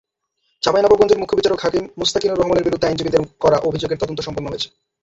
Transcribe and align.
চাঁপাইনবাবগঞ্জের 0.63 1.19
মুখ্য 1.19 1.35
বিচারিক 1.37 1.63
হাকিম 1.63 1.83
মোস্তাকিনুর 1.99 2.39
রহমানের 2.39 2.65
বিরুদ্ধে 2.65 2.87
আইনজীবীদের 2.87 3.21
করা 3.39 3.57
অভিযোগের 3.59 3.99
তদন্ত 4.01 4.19
সম্পন্ন 4.21 4.47
হয়েছে। 4.49 4.69